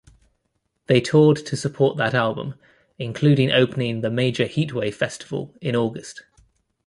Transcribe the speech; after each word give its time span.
They 0.87 0.99
toured 0.99 1.37
to 1.45 1.55
support 1.55 1.95
that 1.97 2.15
album, 2.15 2.55
including 2.97 3.51
opening 3.51 4.01
the 4.01 4.09
major 4.09 4.45
Heatwave 4.45 4.95
festival 4.95 5.53
in 5.61 5.75
August. 5.75 6.23